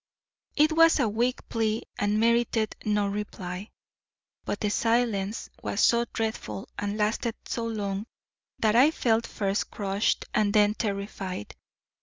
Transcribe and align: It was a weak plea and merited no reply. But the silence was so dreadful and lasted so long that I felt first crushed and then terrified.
It 0.55 0.71
was 0.71 0.99
a 0.99 1.07
weak 1.07 1.47
plea 1.47 1.83
and 1.99 2.19
merited 2.19 2.75
no 2.83 3.05
reply. 3.05 3.69
But 4.45 4.61
the 4.61 4.71
silence 4.71 5.51
was 5.61 5.79
so 5.81 6.05
dreadful 6.11 6.67
and 6.79 6.97
lasted 6.97 7.35
so 7.45 7.67
long 7.67 8.07
that 8.57 8.75
I 8.75 8.89
felt 8.89 9.27
first 9.27 9.69
crushed 9.69 10.25
and 10.33 10.55
then 10.55 10.73
terrified. 10.73 11.55